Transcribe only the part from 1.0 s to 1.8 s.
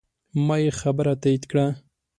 تایید کړه.